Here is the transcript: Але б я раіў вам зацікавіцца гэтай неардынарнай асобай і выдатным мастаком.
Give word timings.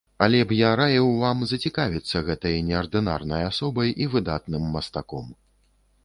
Але 0.25 0.37
б 0.51 0.55
я 0.59 0.69
раіў 0.79 1.09
вам 1.23 1.41
зацікавіцца 1.49 2.21
гэтай 2.29 2.57
неардынарнай 2.69 3.43
асобай 3.49 3.93
і 4.05 4.09
выдатным 4.15 4.65
мастаком. 4.77 5.29